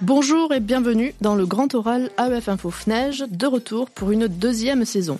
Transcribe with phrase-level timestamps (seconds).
[0.00, 4.84] Bonjour et bienvenue dans le grand oral AEF Info FNEJ, de retour pour une deuxième
[4.84, 5.18] saison.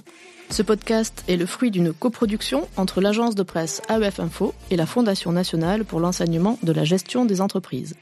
[0.50, 4.86] Ce podcast est le fruit d'une coproduction entre l'agence de presse AEF Info et la
[4.86, 7.96] Fondation nationale pour l'enseignement de la gestion des entreprises.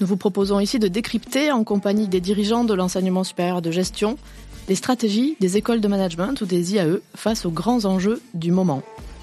[0.00, 4.18] Nous vous proposons ici de décrypter, en compagnie des dirigeants de l'enseignement supérieur de gestion,
[4.68, 8.82] les stratégies des écoles de management ou des IAE face aux grands enjeux du moment.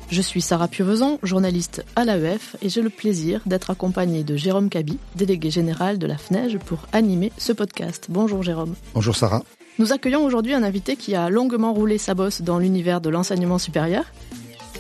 [0.10, 4.70] Je suis Sarah Pieuvezon, journaliste à l'AEF, et j'ai le plaisir d'être accompagnée de Jérôme
[4.70, 8.06] Cabi, délégué général de la FNEJ, pour animer ce podcast.
[8.08, 8.76] Bonjour Jérôme.
[8.94, 9.44] Bonjour Sarah.
[9.80, 13.58] Nous accueillons aujourd'hui un invité qui a longuement roulé sa bosse dans l'univers de l'enseignement
[13.58, 14.06] supérieur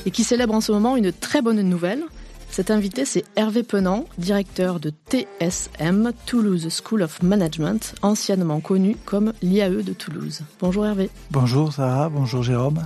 [0.06, 2.04] et qui célèbre en ce moment une très bonne nouvelle.
[2.50, 9.34] Cet invité, c'est Hervé Penant, directeur de TSM, Toulouse School of Management, anciennement connu comme
[9.42, 10.40] l'IAE de Toulouse.
[10.62, 11.10] Bonjour Hervé.
[11.32, 12.86] Bonjour Sarah, bonjour Jérôme.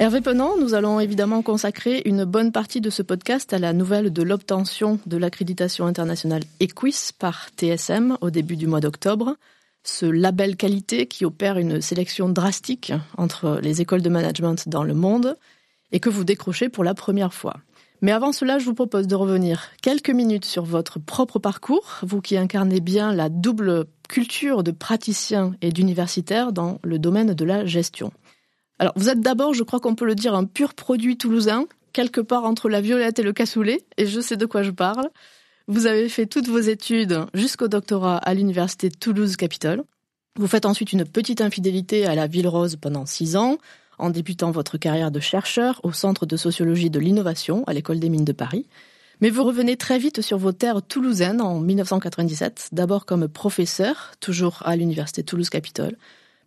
[0.00, 4.12] Hervé Penant, nous allons évidemment consacrer une bonne partie de ce podcast à la nouvelle
[4.12, 9.34] de l'obtention de l'accréditation internationale EQUIS par TSM au début du mois d'octobre.
[9.82, 14.94] Ce label qualité qui opère une sélection drastique entre les écoles de management dans le
[14.94, 15.36] monde
[15.90, 17.56] et que vous décrochez pour la première fois.
[18.00, 22.20] Mais avant cela, je vous propose de revenir quelques minutes sur votre propre parcours, vous
[22.20, 27.66] qui incarnez bien la double culture de praticien et d'universitaire dans le domaine de la
[27.66, 28.12] gestion.
[28.78, 32.20] Alors, vous êtes d'abord, je crois qu'on peut le dire, un pur produit toulousain, quelque
[32.20, 35.08] part entre la violette et le cassoulet, et je sais de quoi je parle.
[35.66, 39.82] Vous avez fait toutes vos études jusqu'au doctorat à l'université Toulouse-Capitole.
[40.38, 43.58] Vous faites ensuite une petite infidélité à la Ville Rose pendant six ans,
[43.98, 48.08] en débutant votre carrière de chercheur au Centre de sociologie de l'innovation à l'École des
[48.08, 48.66] mines de Paris.
[49.20, 54.62] Mais vous revenez très vite sur vos terres toulousaines en 1997, d'abord comme professeur, toujours
[54.64, 55.96] à l'université Toulouse-Capitole,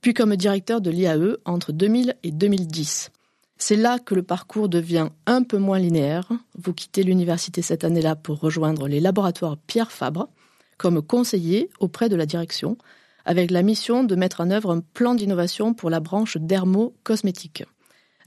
[0.02, 3.12] puis comme directeur de l'IAE entre 2000 et 2010.
[3.58, 6.32] C'est là que le parcours devient un peu moins linéaire.
[6.58, 10.30] Vous quittez l'université cette année-là pour rejoindre les laboratoires Pierre Fabre
[10.78, 12.76] comme conseiller auprès de la direction,
[13.24, 17.64] avec la mission de mettre en œuvre un plan d'innovation pour la branche dermo-cosmétique.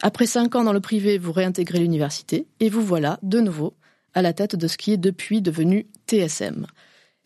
[0.00, 3.74] Après cinq ans dans le privé, vous réintégrez l'université et vous voilà de nouveau
[4.14, 6.68] à la tête de ce qui est depuis devenu TSM.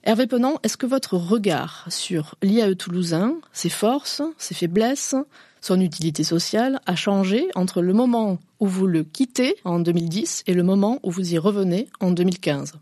[0.05, 5.17] Hervé Penant, est-ce que votre regard sur l'IAE toulousain, ses forces, ses faiblesses,
[5.61, 10.55] son utilité sociale a changé entre le moment où vous le quittez en 2010 et
[10.55, 12.75] le moment où vous y revenez en 2015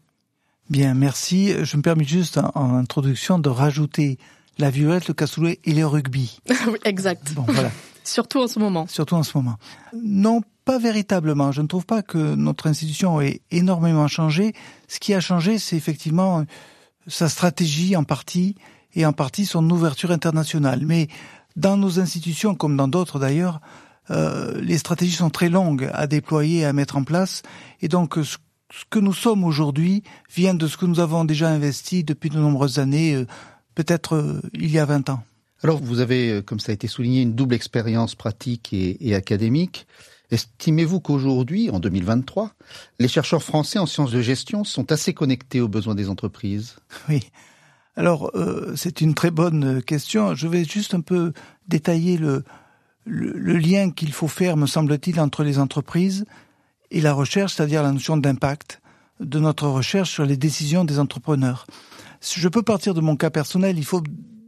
[0.68, 1.52] Bien, merci.
[1.64, 4.18] Je me permets juste en, introduction de rajouter
[4.58, 6.40] la violette, le cassoulet et le rugby.
[6.66, 7.32] oui, exact.
[7.34, 7.70] Bon, voilà.
[8.04, 8.86] Surtout en ce moment.
[8.88, 9.56] Surtout en ce moment.
[9.94, 11.50] Non, pas véritablement.
[11.50, 14.54] Je ne trouve pas que notre institution ait énormément changé.
[14.88, 16.44] Ce qui a changé, c'est effectivement
[17.06, 18.56] sa stratégie en partie
[18.94, 20.80] et en partie son ouverture internationale.
[20.84, 21.08] Mais
[21.54, 23.60] dans nos institutions, comme dans d'autres d'ailleurs,
[24.10, 27.42] euh, les stratégies sont très longues à déployer, à mettre en place.
[27.80, 28.36] Et donc, ce,
[28.90, 30.02] que nous sommes aujourd'hui
[30.34, 33.26] vient de ce que nous avons déjà investi depuis de nombreuses années, euh,
[33.74, 35.22] peut-être euh, il y a 20 ans.
[35.62, 39.86] Alors, vous avez, comme ça a été souligné, une double expérience pratique et, et académique.
[40.30, 42.50] Estimez-vous qu'aujourd'hui, en 2023,
[42.98, 46.76] les chercheurs français en sciences de gestion sont assez connectés aux besoins des entreprises?
[47.08, 47.20] Oui.
[47.94, 50.34] Alors, euh, c'est une très bonne question.
[50.34, 51.32] Je vais juste un peu
[51.66, 52.44] détailler le,
[53.06, 56.26] le, lien qu'il faut faire, me semble-t-il, entre les entreprises
[56.90, 58.80] et la recherche, c'est-à-dire la notion d'impact
[59.20, 61.66] de notre recherche sur les décisions des entrepreneurs.
[62.20, 64.02] Si je peux partir de mon cas personnel, il faut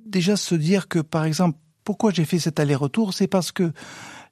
[0.05, 3.73] déjà se dire que, par exemple, pourquoi j'ai fait cet aller-retour, c'est parce que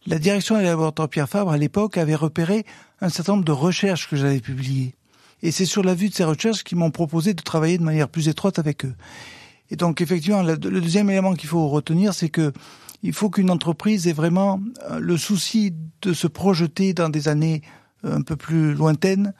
[0.06, 2.64] la direction des laboratoires Pierre Fabre, à l'époque, avait repéré
[3.00, 4.94] un certain nombre de recherches que j'avais publiées.
[5.42, 8.08] Et c'est sur la vue de ces recherches qu'ils m'ont proposé de travailler de manière
[8.08, 8.94] plus étroite avec eux.
[9.70, 12.52] Et donc, effectivement, le deuxième élément qu'il faut retenir, c'est que
[13.02, 17.62] il faut qu'une entreprise ait vraiment euh, le souci de se projeter dans des années
[18.04, 19.32] euh, un peu plus lointaines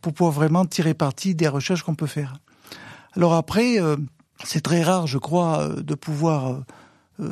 [0.00, 2.34] pour pouvoir vraiment tirer parti des recherches qu'on peut faire.
[3.16, 3.96] Alors après, euh,
[4.44, 6.62] c'est très rare, je crois, de pouvoir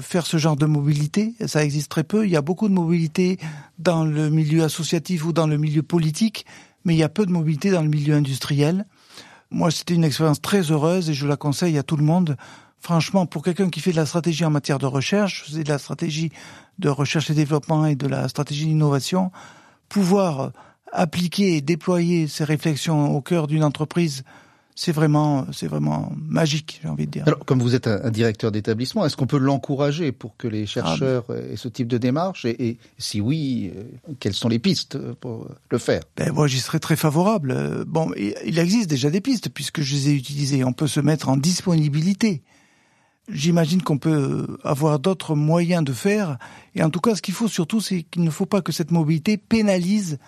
[0.01, 1.35] faire ce genre de mobilité.
[1.47, 2.25] Ça existe très peu.
[2.25, 3.39] Il y a beaucoup de mobilité
[3.79, 6.47] dans le milieu associatif ou dans le milieu politique,
[6.85, 8.85] mais il y a peu de mobilité dans le milieu industriel.
[9.51, 12.37] Moi, c'était une expérience très heureuse et je la conseille à tout le monde.
[12.81, 15.79] Franchement, pour quelqu'un qui fait de la stratégie en matière de recherche, c'est de la
[15.79, 16.31] stratégie
[16.79, 19.31] de recherche et développement et de la stratégie d'innovation,
[19.89, 20.53] pouvoir
[20.93, 24.25] appliquer et déployer ces réflexions au cœur d'une entreprise
[24.79, 27.25] c'est vraiment, c'est vraiment magique, j'ai envie de dire.
[27.27, 31.25] Alors, comme vous êtes un, directeur d'établissement, est-ce qu'on peut l'encourager pour que les chercheurs
[31.31, 33.85] ah, aient ce type de démarche et, si oui, euh,
[34.21, 36.03] quelles sont les pistes pour le faire?
[36.19, 37.85] Ben moi, j'y serais très favorable.
[37.87, 40.63] Bon, il existe déjà des pistes puisque je les ai utilisées.
[40.63, 42.43] On peut se mettre en disponibilité.
[43.31, 46.37] J'imagine qu'on peut avoir d'autres moyens de faire.
[46.75, 48.91] Et en tout cas, ce qu'il faut surtout, c'est qu'il ne faut pas que cette
[48.91, 50.19] mobilité pénalise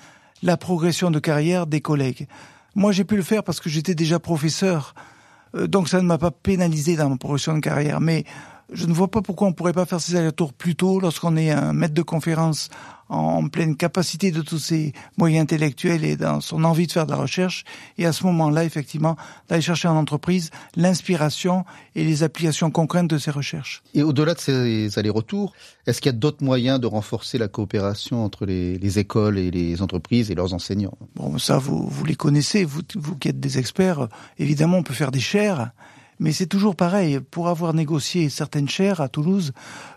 [0.42, 2.26] la progression de carrière des collègues.
[2.78, 4.94] Moi, j'ai pu le faire parce que j'étais déjà professeur
[5.54, 8.00] donc ça ne m'a pas pénalisé dans ma progression de carrière.
[8.00, 8.24] Mais
[8.72, 11.36] je ne vois pas pourquoi on ne pourrait pas faire ces allers-retours plus tôt lorsqu'on
[11.36, 12.68] est un maître de conférence
[13.08, 17.12] en pleine capacité de tous ses moyens intellectuels et dans son envie de faire de
[17.12, 17.64] la recherche.
[17.96, 19.16] Et à ce moment-là, effectivement,
[19.48, 23.82] d'aller chercher en entreprise l'inspiration et les applications concrètes de ces recherches.
[23.94, 25.54] Et au-delà de ces allers-retours,
[25.86, 29.80] est-ce qu'il y a d'autres moyens de renforcer la coopération entre les, écoles et les
[29.80, 30.98] entreprises et leurs enseignants?
[31.14, 34.08] Bon, ça, vous, vous les connaissez, vous, vous qui êtes des experts.
[34.38, 35.70] Évidemment, on peut faire des chaires
[36.18, 37.20] mais c'est toujours pareil.
[37.20, 39.52] Pour avoir négocié certaines chaires à Toulouse,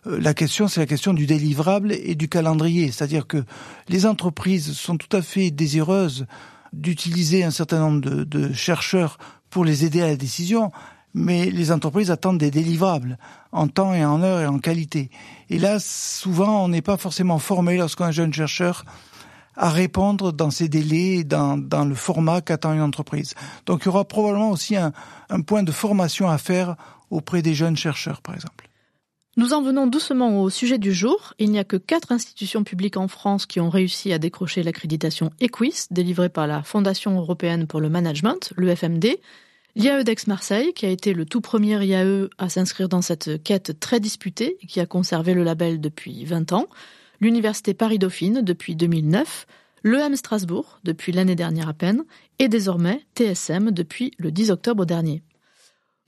[0.07, 2.91] euh, la question, c'est la question du délivrable et du calendrier.
[2.91, 3.43] C'est-à-dire que
[3.89, 6.25] les entreprises sont tout à fait désireuses
[6.73, 9.17] d'utiliser un certain nombre de, de, chercheurs
[9.49, 10.71] pour les aider à la décision,
[11.13, 13.17] mais les entreprises attendent des délivrables
[13.51, 15.09] en temps et en heure et en qualité.
[15.49, 18.85] Et là, souvent, on n'est pas forcément formé lorsqu'on est un jeune chercheur
[19.55, 23.35] à répondre dans ces délais, dans, dans le format qu'attend une entreprise.
[23.65, 24.93] Donc il y aura probablement aussi un,
[25.29, 26.75] un point de formation à faire
[27.09, 28.69] auprès des jeunes chercheurs, par exemple.
[29.37, 31.33] Nous en venons doucement au sujet du jour.
[31.39, 35.31] Il n'y a que quatre institutions publiques en France qui ont réussi à décrocher l'accréditation
[35.39, 39.17] EQUIS, délivrée par la Fondation européenne pour le management, l'EFMD.
[39.75, 44.01] L'IAE d'Aix-Marseille, qui a été le tout premier IAE à s'inscrire dans cette quête très
[44.01, 46.67] disputée et qui a conservé le label depuis 20 ans
[47.21, 49.47] l'Université Paris-Dauphine depuis 2009,
[49.83, 52.03] l'EM Strasbourg depuis l'année dernière à peine,
[52.39, 55.23] et désormais TSM depuis le 10 octobre dernier.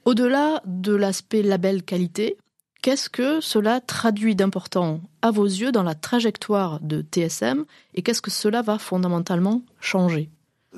[0.06, 2.38] Au-delà de l'aspect label qualité,
[2.82, 7.64] qu'est-ce que cela traduit d'important à vos yeux dans la trajectoire de TSM
[7.94, 10.30] et qu'est-ce que cela va fondamentalement changer?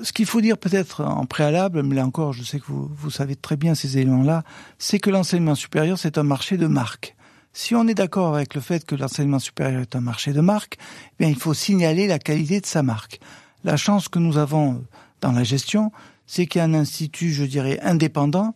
[0.02, 3.34] Ce qu'il faut dire peut-être en préalable, mais là encore, je sais que vous, savez
[3.34, 4.44] très bien ces éléments-là,
[4.78, 7.15] c'est que l'enseignement supérieur, c'est un marché de marque.
[7.58, 10.76] Si on est d'accord avec le fait que l'enseignement supérieur est un marché de marque,
[10.78, 13.18] eh bien il faut signaler la qualité de sa marque.
[13.64, 14.78] La chance que nous avons euh,
[15.22, 15.90] dans la gestion,
[16.26, 18.54] c'est qu'il y a un institut, je dirais, indépendant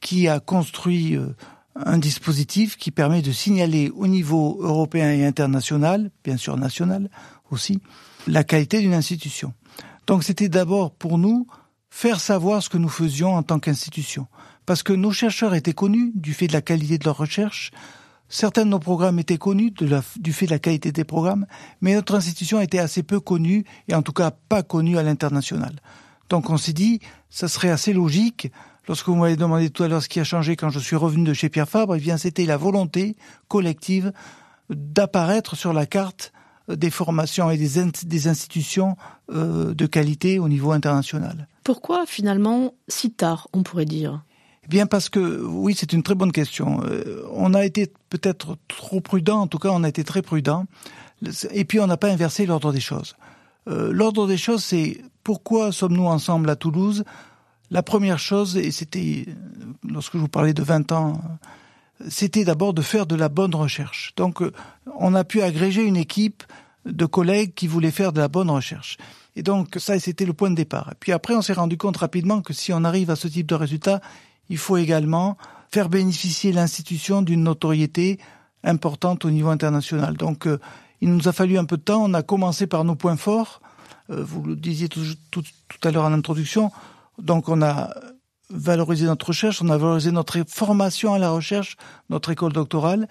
[0.00, 1.36] qui a construit euh,
[1.76, 7.10] un dispositif qui permet de signaler au niveau européen et international, bien sûr national
[7.50, 7.82] aussi,
[8.26, 9.52] la qualité d'une institution.
[10.06, 11.46] Donc c'était d'abord pour nous
[11.90, 14.26] faire savoir ce que nous faisions en tant qu'institution.
[14.64, 17.72] Parce que nos chercheurs étaient connus du fait de la qualité de leur recherche,
[18.28, 21.46] Certains de nos programmes étaient connus du fait de la qualité des programmes,
[21.80, 25.76] mais notre institution était assez peu connue, et en tout cas pas connue à l'international.
[26.28, 28.52] Donc on s'est dit, ça serait assez logique,
[28.86, 31.24] lorsque vous m'avez demandé tout à l'heure ce qui a changé quand je suis revenu
[31.24, 33.16] de chez Pierre Fabre, eh bien c'était la volonté
[33.48, 34.12] collective
[34.68, 36.32] d'apparaître sur la carte
[36.68, 38.96] des formations et des, institutions
[39.30, 41.48] euh, de qualité au niveau international.
[41.64, 44.22] Pourquoi finalement si tard, on pourrait dire?
[44.68, 46.82] Bien parce que oui, c'est une très bonne question.
[46.84, 50.66] Euh, on a été peut-être trop prudent, en tout cas on a été très prudent,
[51.52, 53.16] et puis on n'a pas inversé l'ordre des choses.
[53.68, 57.04] Euh, l'ordre des choses, c'est pourquoi sommes-nous ensemble à Toulouse?
[57.70, 59.26] La première chose, et c'était
[59.88, 61.20] lorsque je vous parlais de 20 ans,
[62.08, 64.12] c'était d'abord de faire de la bonne recherche.
[64.16, 64.52] Donc euh,
[64.98, 66.42] on a pu agréger une équipe
[66.84, 68.98] de collègues qui voulaient faire de la bonne recherche.
[69.34, 70.90] Et donc ça, c'était le point de départ.
[70.92, 73.46] Et puis après, on s'est rendu compte rapidement que si on arrive à ce type
[73.46, 74.00] de résultat,
[74.48, 75.36] il faut également
[75.70, 78.18] faire bénéficier l'institution d'une notoriété
[78.64, 80.16] importante au niveau international.
[80.16, 80.58] Donc, euh,
[81.00, 82.02] il nous a fallu un peu de temps.
[82.04, 83.60] On a commencé par nos points forts.
[84.10, 85.44] Euh, vous le disiez tout, tout,
[85.84, 86.70] à l'heure en introduction.
[87.18, 87.90] Donc, on a
[88.50, 91.76] valorisé notre recherche, on a valorisé notre formation à la recherche,
[92.08, 93.08] notre école doctorale.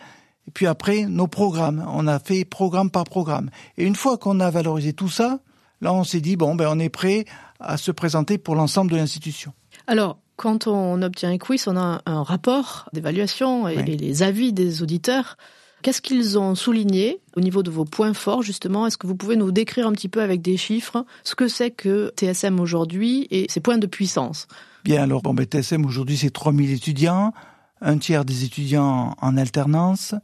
[0.47, 1.85] Et puis après, nos programmes.
[1.93, 3.49] On a fait programme par programme.
[3.77, 5.39] Et une fois qu'on a valorisé tout ça,
[5.81, 7.25] là, on s'est dit, bon, ben, on est prêt
[7.59, 9.53] à se présenter pour l'ensemble de l'institution.
[9.87, 14.81] Alors, quand on obtient un quiz, on a un rapport d'évaluation et les avis des
[14.83, 15.35] auditeurs.
[15.81, 18.87] Qu'est-ce qu'ils ont souligné au niveau de vos points forts, justement?
[18.87, 21.71] Est-ce que vous pouvez nous décrire un petit peu avec des chiffres ce que c'est
[21.71, 24.47] que TSM aujourd'hui et ses points de puissance?
[24.83, 27.33] Bien, alors, bon, ben, TSM aujourd'hui, c'est 3000 étudiants,
[27.81, 30.15] un tiers des étudiants en alternance,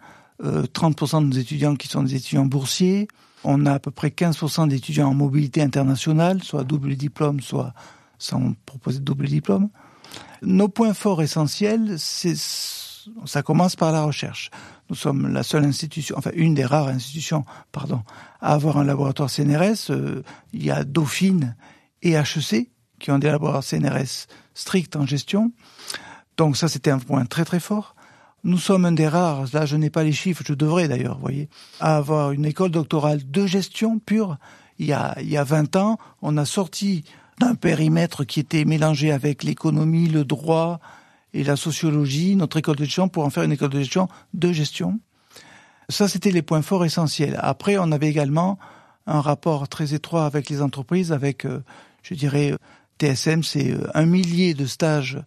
[0.44, 3.08] euh, 30% des étudiants qui sont des étudiants boursiers.
[3.44, 7.74] On a à peu près 15% d'étudiants en mobilité internationale, soit double diplôme, soit
[8.18, 9.70] sans proposer de double diplôme.
[10.42, 14.52] Nos points forts essentiels, ça commence par la recherche.
[14.90, 18.02] Nous sommes la seule institution, enfin une des rares institutions, pardon,
[18.42, 19.90] à avoir un laboratoire CNRS.
[19.92, 21.56] Euh, il y a Dauphine
[22.02, 25.52] et HEC qui ont des laboratoires CNRS stricts en gestion.
[26.38, 27.96] Donc ça, c'était un point très très fort.
[28.44, 31.50] Nous sommes un des rares, là je n'ai pas les chiffres, je devrais d'ailleurs, voyez,
[31.80, 34.38] à avoir une école doctorale de gestion pure.
[34.80, 37.06] Il y a, il y a 20 ans, on a sorti
[37.40, 40.80] d'un périmètre qui était mélangé avec l'économie, le droit
[41.34, 44.52] et la sociologie, notre école de gestion, pour en faire une école de gestion de
[44.52, 45.00] gestion.
[45.90, 47.38] Ça, c'était les points forts essentiels.
[47.42, 48.60] Après, on avait également
[49.08, 51.64] un rapport très étroit avec les entreprises, avec, euh,
[52.04, 52.54] je dirais,
[53.00, 55.20] TSM, c'est euh, un millier de stages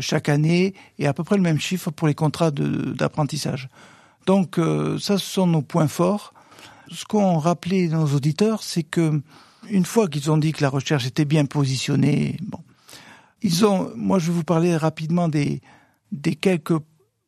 [0.00, 3.68] chaque année et à peu près le même chiffre pour les contrats d'apprentissage.
[4.26, 4.58] Donc
[4.98, 6.32] ça, ce sont nos points forts.
[6.90, 9.20] Ce qu'ont rappelé nos auditeurs, c'est que
[9.70, 12.60] une fois qu'ils ont dit que la recherche était bien positionnée, bon,
[13.42, 15.60] ils ont, moi je vais vous parler rapidement des,
[16.12, 16.78] des quelques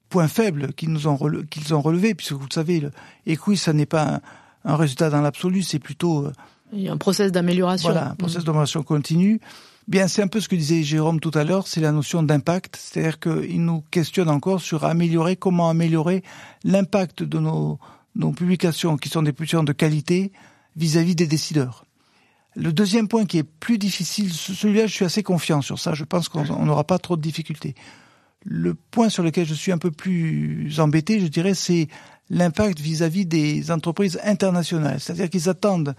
[0.09, 1.19] points faibles qu'ils nous ont
[1.51, 2.91] qu'ils ont relevés, puisque vous le savez, le
[3.27, 4.21] EQUI, ça n'est pas
[4.65, 6.33] un, résultat dans l'absolu, c'est plutôt euh,
[6.73, 7.91] il y a un process d'amélioration.
[7.91, 8.47] Voilà, un process mmh.
[8.47, 9.41] d'amélioration continue.
[9.87, 12.77] Bien, c'est un peu ce que disait Jérôme tout à l'heure, c'est la notion d'impact,
[12.77, 16.25] c'est-à-dire qu'il nous questionne encore sur améliorer, comment améliorer
[16.65, 17.79] l'impact de nos,
[18.17, 20.33] nos publications, qui sont des publications de qualité,
[20.75, 21.86] vis-à-vis -vis des décideurs.
[22.57, 25.93] Le deuxième point qui est plus difficile, celui-là, je suis assez confiant sur ça.
[25.93, 27.75] Je pense qu'on n'aura pas trop de difficultés.
[28.45, 31.89] Le point sur lequel je suis un peu plus embêté, je dirais, c'est
[32.31, 35.01] l'impact vis-à-vis des entreprises internationales.
[35.01, 35.95] C'est-à-dire qu'ils attendent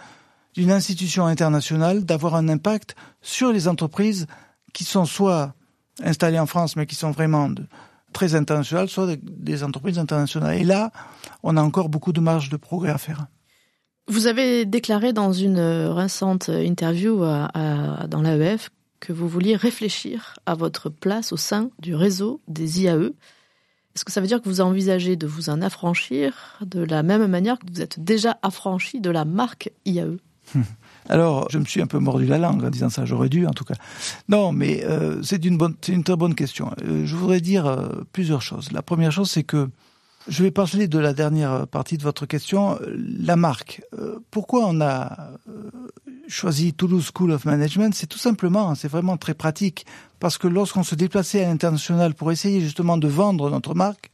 [0.55, 4.25] d'une institution internationale d'avoir un impact sur les entreprises
[4.73, 5.53] qui sont soit
[6.03, 7.51] installées en France, mais qui sont vraiment
[8.13, 10.57] très internationales, soit des entreprises internationales.
[10.57, 10.91] Et là,
[11.43, 13.27] on a encore beaucoup de marge de progrès à faire.
[14.07, 20.89] Vous avez déclaré dans une récente interview dans l'AEF que vous vouliez réfléchir à votre
[20.89, 23.11] place au sein du réseau des IAE.
[23.95, 27.25] Est-ce que ça veut dire que vous envisagez de vous en affranchir de la même
[27.27, 30.17] manière que vous êtes déjà affranchi de la marque IAE
[31.09, 33.51] Alors, je me suis un peu mordu la langue en disant ça, j'aurais dû en
[33.51, 33.75] tout cas.
[34.29, 35.57] Non, mais euh, c'est une
[36.03, 36.71] très bonne question.
[36.83, 38.71] Euh, je voudrais dire euh, plusieurs choses.
[38.71, 39.69] La première chose, c'est que
[40.27, 43.81] je vais parler de la dernière partie de votre question, la marque.
[43.97, 45.69] Euh, pourquoi on a euh,
[46.27, 47.93] choisi Toulouse School of Management?
[47.93, 49.85] C'est tout simplement, c'est vraiment très pratique,
[50.19, 54.11] parce que lorsqu'on se déplaçait à l'international pour essayer justement de vendre notre marque,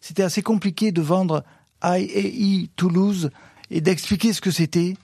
[0.00, 1.44] c'était assez compliqué de vendre
[1.82, 3.30] IAE Toulouse
[3.70, 4.94] et d'expliquer ce que c'était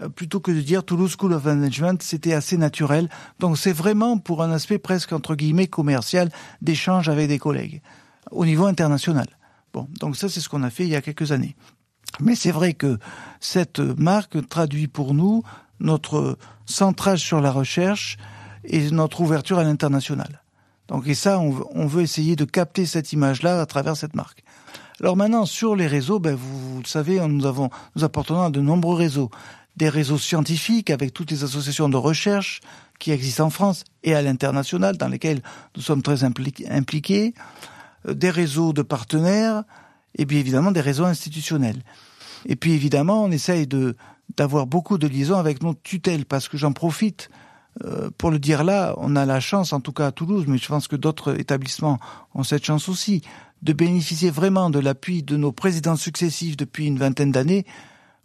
[0.00, 3.08] euh, plutôt que de dire Toulouse School of Management, c'était assez naturel.
[3.40, 6.30] Donc c'est vraiment pour un aspect presque entre guillemets commercial
[6.62, 7.82] d'échange avec des collègues
[8.30, 9.26] au niveau international.
[10.00, 11.56] Donc ça c'est ce qu'on a fait il y a quelques années.
[12.20, 12.98] Mais c'est vrai que
[13.40, 15.42] cette marque traduit pour nous
[15.80, 18.16] notre centrage sur la recherche
[18.64, 20.42] et notre ouverture à l'international.
[20.88, 24.42] Donc et ça, on, veut essayer de capter cette image-là à travers cette marque.
[25.00, 28.60] Alors maintenant, sur les réseaux, ben vous, le savez, nous avons, nous appartenons à de
[28.60, 29.30] nombreux réseaux,
[29.76, 32.60] des réseaux scientifiques avec toutes les associations de recherche
[32.98, 35.42] qui existent en France et à l'international, dans lesquelles
[35.76, 37.34] nous sommes très impliqués
[38.14, 39.64] des réseaux de partenaires
[40.16, 41.82] et bien évidemment des réseaux institutionnels.
[42.46, 43.96] Et puis évidemment, on essaye de
[44.36, 47.30] d'avoir beaucoup de liaisons avec nos tutelles parce que j'en profite
[47.84, 50.58] euh, pour le dire là, on a la chance, en tout cas à Toulouse, mais
[50.58, 51.98] je pense que d'autres établissements
[52.34, 53.22] ont cette chance aussi,
[53.62, 57.66] de bénéficier vraiment de l'appui de nos présidents successifs depuis une vingtaine d'années.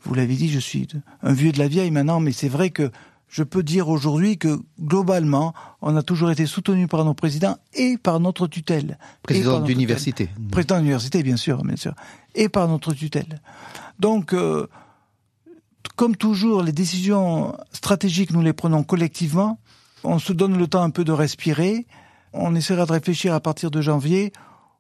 [0.04, 0.88] Vous l'avez dit, je suis
[1.22, 2.92] un vieux de la vieille maintenant, mais c'est vrai que
[3.32, 7.98] je peux dire aujourd'hui que globalement, on a toujours été soutenu par nos présidents et
[7.98, 9.00] par notre tutelle.
[9.24, 10.30] Président d'université.
[10.52, 11.94] Président d'université, bien sûr, bien sûr.
[12.36, 13.42] Et par notre tutelle.
[14.00, 14.68] Donc, euh,
[15.96, 19.60] comme toujours, les décisions stratégiques, nous les prenons collectivement.
[20.04, 21.88] On se donne le temps un peu de respirer.
[22.34, 24.34] On essaiera de réfléchir à partir de janvier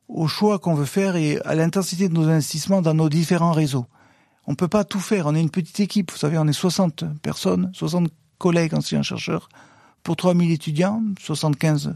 [0.10, 3.86] au choix qu'on veut faire et à l'intensité de nos investissements dans nos différents réseaux.
[4.46, 5.28] On peut pas tout faire.
[5.28, 6.12] On est une petite équipe.
[6.12, 9.48] Vous savez, on est 60 personnes, 60 collègues anciens chercheurs,
[10.02, 11.96] pour 3000 étudiants, 75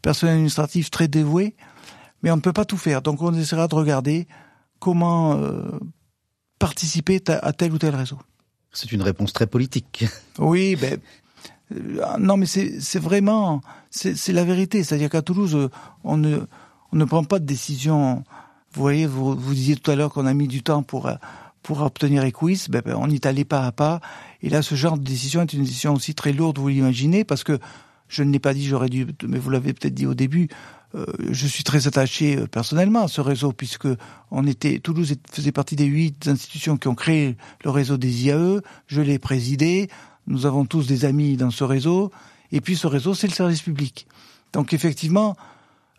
[0.00, 1.54] personnels administratifs très dévoués,
[2.22, 3.02] mais on ne peut pas tout faire.
[3.02, 4.26] Donc on essaiera de regarder
[4.78, 5.78] comment euh,
[6.58, 8.18] participer à tel ou tel réseau.
[8.72, 10.06] C'est une réponse très politique.
[10.38, 10.98] Oui, ben
[11.76, 14.82] euh, non, mais c'est vraiment c'est la vérité.
[14.82, 15.68] C'est-à-dire qu'à Toulouse,
[16.04, 16.38] on ne
[16.92, 18.24] on ne prend pas de décision.
[18.72, 21.10] Vous voyez, vous, vous disiez tout à l'heure qu'on a mis du temps pour
[21.62, 24.00] pour obtenir Equis, ben, ben, on y est allé pas à pas.
[24.42, 27.44] Et là, ce genre de décision est une décision aussi très lourde, vous l'imaginez, parce
[27.44, 27.58] que
[28.08, 30.48] je ne l'ai pas dit, j'aurais dû, mais vous l'avez peut-être dit au début,
[30.94, 33.88] euh, je suis très attaché euh, personnellement à ce réseau, puisque
[34.30, 38.60] on était, Toulouse faisait partie des huit institutions qui ont créé le réseau des IAE,
[38.86, 39.88] je l'ai présidé,
[40.26, 42.10] nous avons tous des amis dans ce réseau,
[42.50, 44.06] et puis ce réseau, c'est le service public.
[44.52, 45.36] Donc effectivement,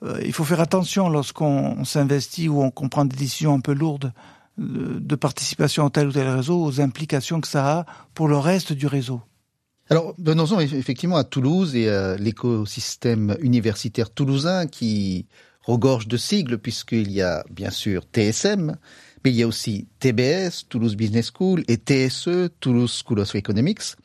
[0.03, 4.13] euh, il faut faire attention lorsqu'on s'investit ou on comprend des décisions un peu lourdes
[4.57, 8.73] de participation à tel ou tel réseau aux implications que ça a pour le reste
[8.73, 9.21] du réseau.
[9.89, 15.27] Alors, venons-en effectivement à Toulouse et à l'écosystème universitaire toulousain qui
[15.63, 18.77] regorge de sigles puisqu'il y a bien sûr TSM,
[19.23, 23.95] mais il y a aussi TBS, Toulouse Business School, et TSE, Toulouse School of Economics.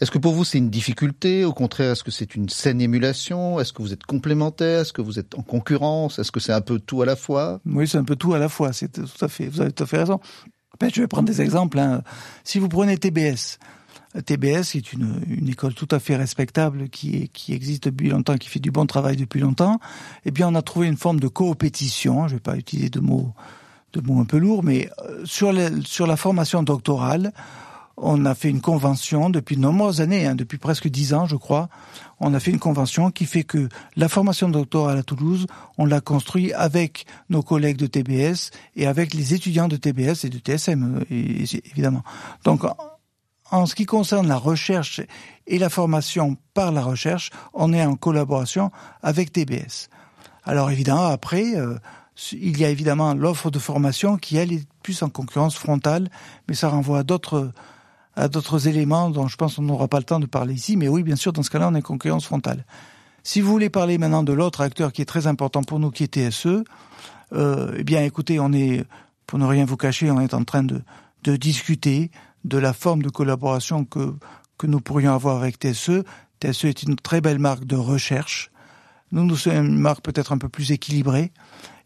[0.00, 1.44] Est-ce que pour vous c'est une difficulté?
[1.44, 3.60] Au contraire, est-ce que c'est une saine émulation?
[3.60, 4.80] Est-ce que vous êtes complémentaire?
[4.80, 6.18] Est-ce que vous êtes en concurrence?
[6.18, 7.60] Est-ce que c'est un peu tout à la fois?
[7.66, 8.72] Oui, c'est un peu tout à la fois.
[8.72, 9.46] C'est tout à fait.
[9.46, 10.18] Vous avez tout à fait raison.
[10.80, 11.78] Ben, je vais prendre des exemples.
[11.78, 12.02] Hein.
[12.42, 13.58] Si vous prenez TBS,
[14.20, 18.48] TBS, est une, une école tout à fait respectable, qui, qui existe depuis longtemps, qui
[18.48, 19.78] fait du bon travail depuis longtemps,
[20.24, 22.28] eh bien, on a trouvé une forme de coopétition.
[22.28, 23.32] Je vais pas utiliser de mots,
[23.92, 25.52] de mots un peu lourds, mais euh, sur,
[25.84, 27.32] sur la formation doctorale,
[27.96, 31.36] on a fait une convention depuis de nombreuses années, hein, depuis presque dix ans, je
[31.36, 31.68] crois.
[32.20, 35.46] On a fait une convention qui fait que la formation doctorale à Toulouse,
[35.78, 40.30] on l'a construit avec nos collègues de TBS et avec les étudiants de TBS et
[40.30, 42.02] de TSM, euh, évidemment.
[42.44, 42.64] Donc,
[43.50, 45.00] en ce qui concerne la recherche
[45.46, 48.70] et la formation par la recherche, on est en collaboration
[49.02, 49.90] avec TBS.
[50.44, 51.76] Alors évidemment, après, euh,
[52.32, 56.10] il y a évidemment l'offre de formation qui, elle, est plus en concurrence frontale,
[56.48, 57.52] mais ça renvoie à d'autres
[58.14, 60.76] à d'autres éléments dont je pense qu'on n'aura pas le temps de parler ici.
[60.76, 62.64] Mais oui, bien sûr, dans ce cas-là, on est en concurrence frontale.
[63.22, 66.04] Si vous voulez parler maintenant de l'autre acteur qui est très important pour nous, qui
[66.04, 66.64] est TSE,
[67.32, 68.84] euh, eh bien, écoutez, on est,
[69.26, 70.82] pour ne rien vous cacher, on est en train de,
[71.24, 72.10] de discuter
[72.44, 74.14] de la forme de collaboration que,
[74.58, 76.02] que nous pourrions avoir avec TSE.
[76.40, 78.50] TSE est une très belle marque de recherche.
[79.12, 81.32] Nous, nous sommes une marque peut-être un peu plus équilibrée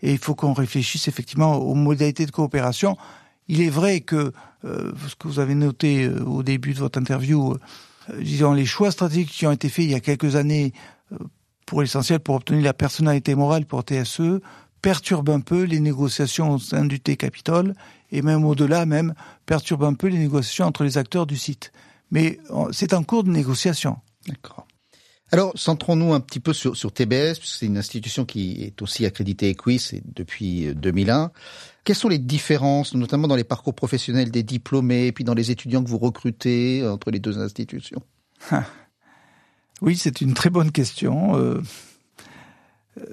[0.02, 2.96] et il faut qu'on réfléchisse effectivement aux modalités de coopération.
[3.48, 4.32] Il est vrai que
[4.64, 8.66] euh, ce que vous avez noté euh, au début de votre interview, euh, disons les
[8.66, 10.72] choix stratégiques qui ont été faits il y a quelques années
[11.66, 14.40] pour l'essentiel pour obtenir la personnalité morale pour TSE
[14.82, 17.74] perturbent un peu les négociations au sein du T-Capitole
[18.12, 19.14] et même au-delà même
[19.46, 21.72] perturbent un peu les négociations entre les acteurs du site.
[22.10, 22.38] Mais
[22.70, 23.96] c'est en cours de négociation.
[24.28, 24.65] D'accord.
[25.32, 29.04] Alors, centrons-nous un petit peu sur, sur TBS, puisque c'est une institution qui est aussi
[29.04, 31.24] accréditée Equis depuis 2001.
[31.24, 31.28] Euh,
[31.82, 35.50] Quelles sont les différences, notamment dans les parcours professionnels des diplômés, et puis dans les
[35.50, 38.02] étudiants que vous recrutez euh, entre les deux institutions?
[39.82, 41.36] Oui, c'est une très bonne question.
[41.36, 41.60] Euh,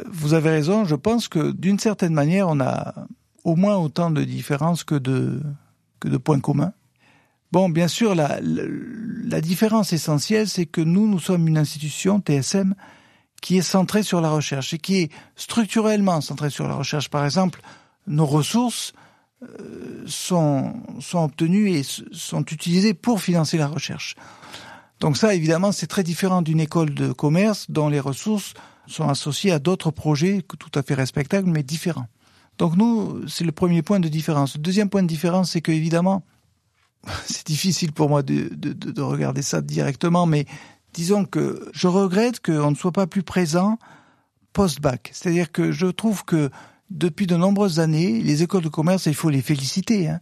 [0.06, 3.08] vous avez raison, je pense que d'une certaine manière, on a
[3.44, 5.42] au moins autant de différences que de
[6.24, 6.74] points communs.
[7.54, 12.74] Bon, bien sûr, la, la, différence essentielle, c'est que nous, nous sommes une institution, TSM,
[13.44, 17.12] qui est centrée sur la recherche et qui est structurellement centrée sur la recherche.
[17.12, 17.62] Par exemple,
[18.08, 18.94] nos ressources
[19.44, 24.16] euh, sont, sont obtenues et sont utilisées pour financer la recherche.
[25.00, 28.56] Donc ça, évidemment, c'est très différent d'une école de commerce dont les ressources
[28.88, 32.08] sont associées à d'autres projets tout à fait respectables, mais différents.
[32.58, 34.56] Donc nous, c'est le premier point de différence.
[34.56, 36.24] Le deuxième point de différence, c'est que évidemment,
[37.26, 40.46] c'est difficile pour moi de, de, de, regarder ça directement, mais
[40.94, 43.78] disons que je regrette qu'on ne soit pas plus présent
[44.54, 45.10] post-bac.
[45.14, 46.50] C'est-à-dire que je trouve que
[46.90, 50.20] depuis de nombreuses années, les écoles de commerce, il faut les féliciter, hein,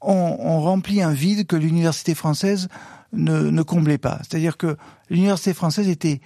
[0.00, 2.68] ont, rempli un vide que l'université française
[3.12, 4.18] ne, ne comblait pas.
[4.22, 4.76] C'est-à-dire que
[5.10, 6.20] l'université française était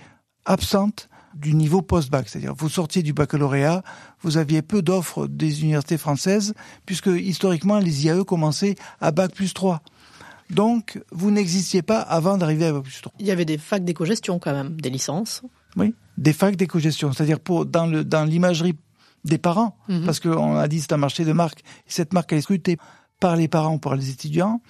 [0.44, 2.28] absente du niveau post-bac.
[2.28, 3.82] C'est-à-dire, vous sortiez du baccalauréat,
[4.20, 6.54] vous aviez peu d'offres des universités françaises,
[6.86, 9.82] puisque historiquement, les IAE commençaient à bac plus 3.
[10.50, 13.12] Donc, vous n'existiez pas avant d'arriver à bac plus 3.
[13.18, 15.42] Il y avait des facs d'éco-gestion quand même, des licences.
[15.76, 17.12] Oui, des facs d'éco-gestion.
[17.12, 18.76] C'est-à-dire, pour, dans le, dans l'imagerie
[19.24, 20.04] des parents, mhm.
[20.04, 22.76] parce qu'on a dit c'est un marché de marque, et cette marque elle est scrutée
[23.20, 24.60] par les parents, par les étudiants,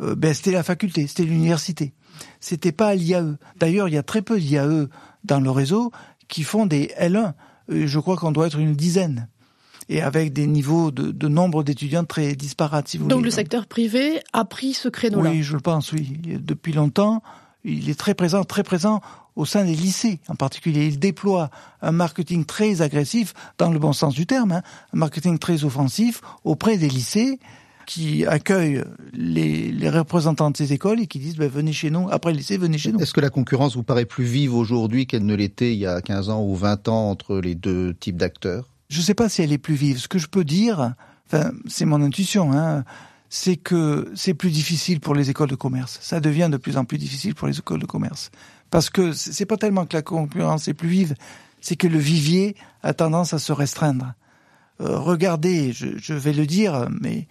[0.00, 1.94] euh, ben, c'était la faculté, c'était l'université.
[2.40, 3.36] C'était pas l'IAE.
[3.56, 4.88] D'ailleurs, il y a très peu d'IAE
[5.24, 5.90] dans le réseau
[6.28, 7.32] qui font des L1.
[7.70, 9.28] Euh, je crois qu'on doit être une dizaine.
[9.90, 14.20] Et avec des niveaux de, nombre d'étudiants très disparates, si vous Donc le secteur privé
[14.32, 16.18] a pris ce créneau-là Oui, je le pense, oui.
[16.24, 17.22] Depuis longtemps,
[17.64, 19.02] il est très présent, très présent
[19.36, 20.86] au sein des lycées en particulier.
[20.86, 21.50] Il déploie
[21.82, 24.62] un marketing très agressif, dans le bon sens du terme, hein,
[24.94, 27.38] un marketing très offensif auprès des lycées
[27.86, 32.08] qui accueillent les, les, représentants de ces écoles et qui disent ben, venez chez nous,
[32.10, 33.00] après le lycée, venez chez nous.
[33.00, 36.00] Est-ce que la concurrence vous paraît plus vive aujourd'hui qu'elle ne l'était il y a
[36.00, 38.68] 15 ans ou 20 ans entre les deux types d'acteurs?
[38.88, 39.98] Je ne sais pas si elle est plus vive.
[39.98, 40.94] Ce que je peux dire,
[41.26, 42.84] enfin, c'est mon intuition, hein,
[43.28, 45.98] c'est que c'est plus difficile pour les écoles de commerce.
[46.00, 48.30] Ça devient de plus en plus difficile pour les écoles de commerce.
[48.70, 51.14] Parce que c'est pas tellement que la concurrence est plus vive,
[51.60, 54.14] c'est que le vivier a tendance à se restreindre.
[54.80, 57.26] Euh, regardez, je, je, vais le dire, mais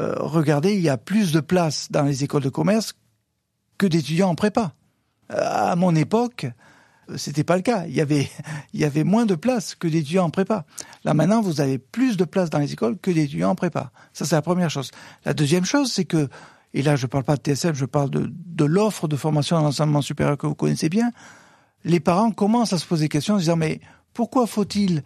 [0.00, 2.94] euh, regardez, il y a plus de places dans les écoles de commerce
[3.78, 4.74] que d'étudiants en prépa.
[5.32, 6.46] Euh, à mon époque,
[7.10, 7.84] euh, c'était pas le cas.
[7.88, 10.64] Il y avait, moins de places que d'étudiants en prépa.
[11.04, 13.92] Là maintenant, vous avez plus de places dans les écoles que d'étudiants en prépa.
[14.12, 14.90] Ça, c'est la première chose.
[15.24, 16.28] La deuxième chose, c'est que,
[16.72, 19.64] et là, je parle pas de TSF, je parle de, de l'offre de formation dans
[19.64, 21.10] l'enseignement supérieur que vous connaissez bien.
[21.84, 23.80] Les parents commencent à se poser des questions en disant, mais
[24.14, 25.02] pourquoi faut-il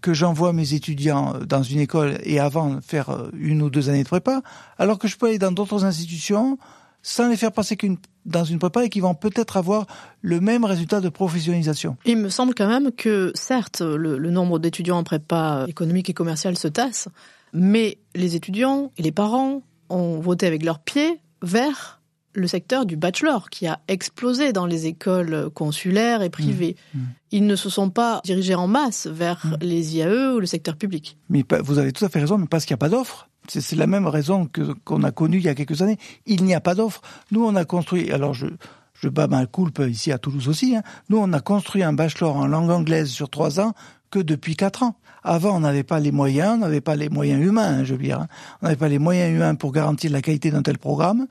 [0.00, 4.04] que j'envoie mes étudiants dans une école et avant faire euh, une ou deux années
[4.04, 4.42] de prépa,
[4.78, 6.58] alors que je peux aller dans d'autres institutions
[7.02, 9.86] sans les faire passer qu'une dans une prépa et qui vont peut-être avoir
[10.20, 11.96] le même résultat de professionnalisation.
[12.04, 16.14] Il me semble quand même que, certes, le, le nombre d'étudiants en prépa économique et
[16.14, 17.08] commerciale se tasse,
[17.52, 21.97] mais les étudiants et les parents ont voté avec leurs pieds vers
[22.38, 26.76] le secteur du bachelor qui a explosé dans les écoles consulaires et privées.
[26.94, 27.06] Mmh, mmh.
[27.32, 29.56] Ils ne se sont pas dirigés en masse vers mmh.
[29.60, 31.16] les IAE ou le secteur public.
[31.28, 33.28] Mais vous avez tout à fait raison, mais parce qu'il n'y a pas d'offre.
[33.48, 34.48] C'est la même raison
[34.84, 35.96] qu'on a connue il y a quelques années.
[36.26, 37.00] Il n'y a pas d'offre.
[37.30, 38.10] Nous, on a construit.
[38.10, 38.46] Alors, je,
[38.92, 40.76] je bats ma coulpe ici à Toulouse aussi.
[40.76, 40.82] Hein.
[41.08, 43.72] Nous, on a construit un bachelor en langue anglaise sur trois ans
[44.10, 44.96] que depuis quatre ans.
[45.22, 48.02] Avant, on n'avait pas les moyens, on n'avait pas les moyens humains, hein, je veux
[48.02, 48.20] dire.
[48.20, 48.28] Hein.
[48.60, 51.26] On n'avait pas les moyens humains pour garantir la qualité d'un tel programme.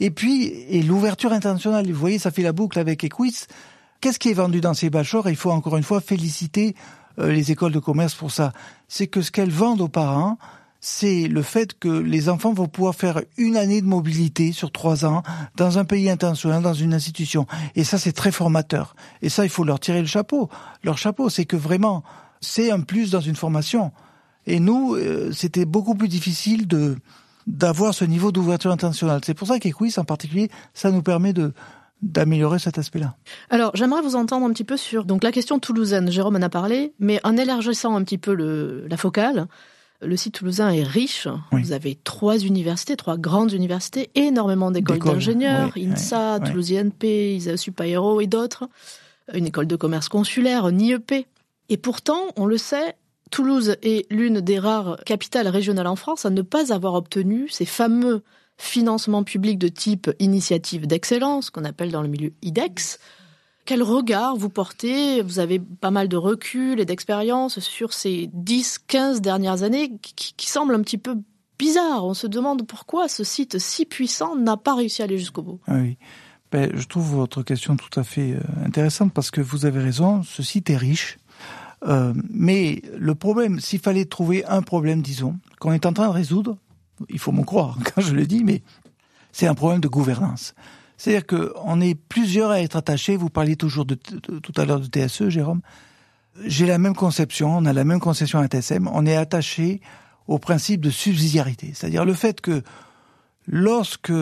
[0.00, 3.46] Et puis, et l'ouverture internationale, vous voyez, ça fait la boucle avec Equis.
[4.00, 6.76] Qu'est-ce qui est vendu dans ces bachelors Il faut encore une fois féliciter
[7.18, 8.52] euh, les écoles de commerce pour ça.
[8.86, 10.38] C'est que ce qu'elles vendent aux parents,
[10.80, 15.04] c'est le fait que les enfants vont pouvoir faire une année de mobilité sur trois
[15.04, 15.22] ans
[15.56, 17.46] dans un pays international, dans une institution.
[17.74, 18.94] Et ça, c'est très formateur.
[19.22, 20.48] Et ça, il faut leur tirer le chapeau.
[20.84, 22.04] Leur chapeau, c'est que vraiment,
[22.40, 23.90] c'est un plus dans une formation.
[24.46, 26.96] Et nous, euh, c'était beaucoup plus difficile de
[27.48, 29.20] d'avoir ce niveau d'ouverture internationale.
[29.24, 31.52] C'est pour ça qu'Equis, en particulier, ça nous permet de
[32.00, 33.16] d'améliorer cet aspect-là.
[33.50, 36.08] Alors, j'aimerais vous entendre un petit peu sur donc la question toulousaine.
[36.12, 39.48] Jérôme en a parlé, mais en élargissant un petit peu le, la focale,
[40.00, 41.26] le site toulousain est riche.
[41.50, 48.20] Vous avez trois universités, trois grandes universités, énormément d'écoles d'ingénieurs, INSA, Toulouse INP, ISA Supaéro
[48.20, 48.68] et d'autres.
[49.34, 51.26] Une école de commerce consulaire, un IEP.
[51.68, 52.94] Et pourtant, on le sait,
[53.30, 57.64] Toulouse est l'une des rares capitales régionales en France à ne pas avoir obtenu ces
[57.64, 58.22] fameux
[58.56, 62.98] financements publics de type initiative d'excellence, qu'on appelle dans le milieu IDEX.
[63.64, 65.22] Quel regard vous portez?
[65.22, 70.50] Vous avez pas mal de recul et d'expérience sur ces 10-15 dernières années qui, qui
[70.50, 71.16] semblent un petit peu
[71.58, 72.04] bizarres.
[72.04, 75.60] On se demande pourquoi ce site si puissant n'a pas réussi à aller jusqu'au bout.
[75.66, 75.98] Ah oui.
[76.50, 80.22] Ben, je trouve votre question tout à fait euh, intéressante parce que vous avez raison,
[80.22, 81.18] ce site est riche.
[81.86, 86.12] Euh, mais le problème, s'il fallait trouver un problème, disons, qu'on est en train de
[86.12, 86.56] résoudre,
[87.08, 88.62] il faut m'en croire quand je le dis, mais
[89.32, 90.54] c'est un problème de gouvernance.
[90.96, 93.16] C'est-à-dire qu'on est plusieurs à être attachés.
[93.16, 95.60] Vous parliez toujours tout à l'heure de TSE, Jérôme.
[96.44, 98.88] J'ai la même conception, on a la même conception à TSM.
[98.92, 99.80] On est attaché
[100.26, 102.62] au principe de subsidiarité, c'est-à-dire le fait que
[103.46, 104.12] lorsque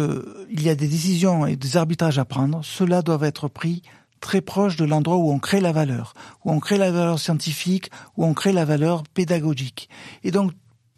[0.51, 3.83] il y a des décisions et des arbitrages à prendre, cela doivent être pris
[4.27, 6.13] très proche de l'endroit où on crée la valeur,
[6.45, 9.89] où on crée la valeur scientifique, où on crée la valeur pédagogique.
[10.25, 10.51] Et donc,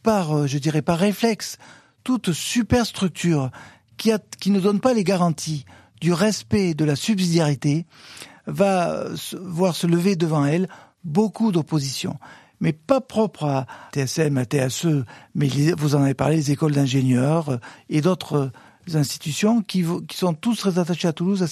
[0.03, 1.59] par, euh, je dirais, par réflexe,
[2.05, 3.51] toute superstructure
[3.99, 5.67] qui, qui ne donne pas les garanties
[6.01, 7.85] du respect de la subsidiarité
[8.47, 9.05] va
[9.43, 10.67] voir se lever devant elle
[11.05, 12.19] beaucoup d'opposition
[12.61, 15.05] mais pas propre à TSM, à TSE,
[15.37, 18.51] mais vous en avez parlé, les écoles d'ingénieurs euh, et d'autres
[18.97, 21.43] institutions qui, sont tous très attachés à Toulouse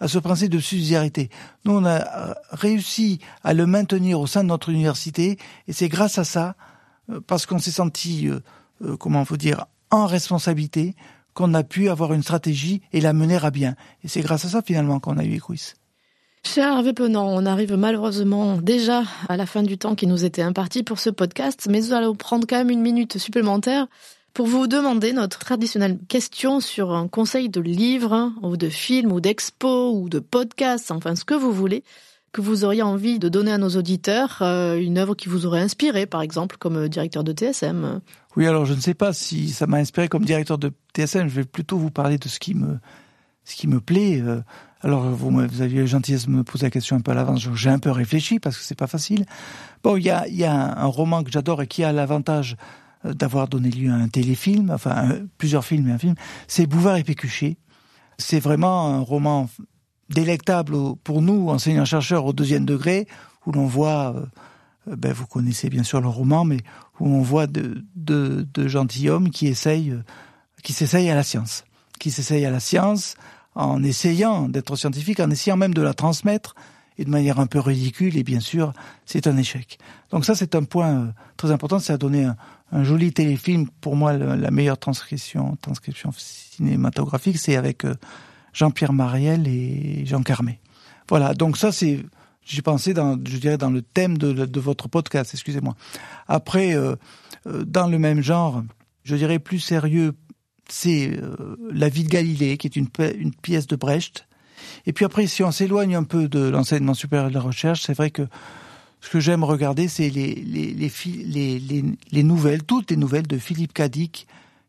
[0.00, 1.30] à, ce principe de subsidiarité.
[1.64, 6.18] Nous, on a réussi à le maintenir au sein de notre université et c'est grâce
[6.18, 6.54] à ça,
[7.10, 8.40] euh, parce qu'on s'est senti, euh,
[8.84, 10.94] euh, comment peut dire, en responsabilité,
[11.34, 13.74] qu'on a pu avoir une stratégie et la mener à bien.
[14.04, 15.74] Et c'est grâce à ça finalement qu'on a eu Equis.
[16.44, 20.42] Cher Hervé Penant, on arrive malheureusement déjà à la fin du temps qui nous était
[20.42, 23.86] imparti pour ce podcast, mais nous allons prendre quand même une minute supplémentaire
[24.34, 29.20] pour vous demander notre traditionnelle question sur un conseil de livre ou de film ou
[29.20, 31.84] d'expo ou de podcast, enfin ce que vous voulez,
[32.32, 35.60] que vous auriez envie de donner à nos auditeurs, euh, une œuvre qui vous aurait
[35.60, 38.00] inspiré, par exemple, comme euh, directeur de TSM.
[38.36, 41.28] Oui, alors je ne sais pas si ça m'a inspiré comme directeur de TSM.
[41.28, 42.78] Je vais plutôt vous parler de ce qui me,
[43.44, 44.22] ce qui me plaît.
[44.22, 44.40] Euh.
[44.80, 47.46] Alors vous, vous aviez la gentillesse de me poser la question un peu à l'avance.
[47.54, 49.26] J'ai un peu réfléchi parce que c'est pas facile.
[49.84, 52.56] Bon, il y a, y a un roman que j'adore et qui a l'avantage
[53.04, 56.14] d'avoir donné lieu à un téléfilm, enfin plusieurs films et un film,
[56.46, 57.56] c'est Bouvard et Pécuchet.
[58.18, 59.48] C'est vraiment un roman
[60.08, 63.06] délectable pour nous, enseignants-chercheurs au deuxième degré,
[63.46, 66.58] où l'on voit, euh, ben vous connaissez bien sûr le roman, mais
[67.00, 70.04] où on voit de, de, de gentilshommes qui essayent, euh,
[70.62, 71.64] qui s'essayent à la science,
[71.98, 73.16] qui s'essayent à la science
[73.54, 76.54] en essayant d'être scientifique, en essayant même de la transmettre,
[76.98, 78.72] et de manière un peu ridicule, et bien sûr,
[79.06, 79.78] c'est un échec.
[80.10, 82.36] Donc ça, c'est un point très important, ça a donné un,
[82.72, 83.68] un joli téléfilm.
[83.80, 87.94] Pour moi, la meilleure transcription, transcription cinématographique, c'est avec euh,
[88.52, 90.58] Jean-Pierre Mariel et Jean Carmé.
[91.08, 91.34] Voilà.
[91.34, 92.04] Donc ça, c'est,
[92.44, 95.32] j'ai pensé dans, je dirais, dans le thème de, votre podcast.
[95.34, 95.76] Excusez-moi.
[96.26, 96.96] Après, euh,
[97.46, 98.64] euh, dans le même genre,
[99.04, 100.14] je dirais plus sérieux,
[100.68, 101.18] c'est
[101.70, 102.88] La vie de Galilée, qui est une
[103.42, 104.26] pièce de Brecht.
[104.86, 107.94] Et puis après, si on s'éloigne un peu de l'enseignement supérieur de la recherche, c'est
[107.94, 108.22] vrai que
[109.02, 113.36] ce que j'aime regarder, c'est les, les, les, les, les, nouvelles, toutes les nouvelles de
[113.36, 114.28] Philippe Cadic,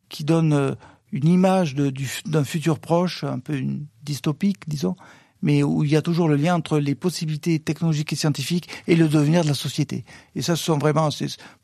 [0.09, 0.73] qui donnent euh,
[1.11, 4.95] une image d'un futur proche, un peu une dystopique, disons,
[5.43, 8.95] mais où il y a toujours le lien entre les possibilités technologiques et scientifiques et
[8.95, 10.05] le devenir de la société.
[10.35, 11.09] Et ça, ce sont vraiment,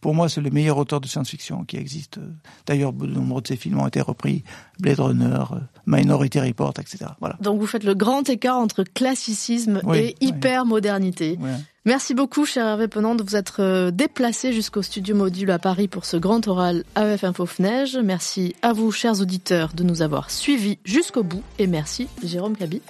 [0.02, 2.20] pour moi, c'est le meilleur auteur de science-fiction qui existe.
[2.68, 4.44] D'ailleurs, de nombreux de ses films ont été repris,
[4.80, 7.06] Blade Runner, euh, Minority Report, etc.
[7.20, 7.38] Voilà.
[7.42, 11.40] Donc vous faites le grand écart entre classicisme et hyper-modernité.
[11.86, 15.88] Merci beaucoup, cher Hervé Penant, de vous être euh, déplacé jusqu'au studio module à Paris
[15.88, 17.98] pour ce grand oral AEF Info FNEige.
[18.04, 21.44] Merci à vous, chers auditeurs, de nous avoir suivis jusqu'au bout.
[21.58, 22.82] Et merci, Jérôme Cabi.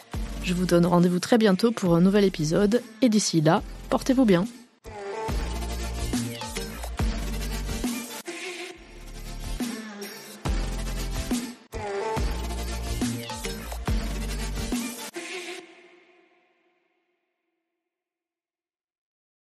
[0.44, 2.82] Je vous donne rendez-vous très bientôt pour un nouvel épisode.
[3.04, 4.46] Et d'ici là, portez-vous bien.